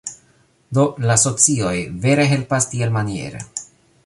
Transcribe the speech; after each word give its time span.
Do 0.77 0.85
la 1.11 1.17
socioj 1.25 1.75
vere 2.07 2.27
helpas 2.33 2.71
tielmaniere. 2.73 3.49